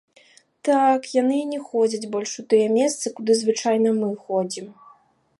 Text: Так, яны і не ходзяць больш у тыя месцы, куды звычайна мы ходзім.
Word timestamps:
Так, 0.67 1.01
яны 1.21 1.35
і 1.41 1.49
не 1.51 1.59
ходзяць 1.67 2.09
больш 2.15 2.31
у 2.43 2.45
тыя 2.53 2.71
месцы, 2.77 3.05
куды 3.19 3.31
звычайна 3.41 3.89
мы 3.99 4.09
ходзім. 4.23 4.67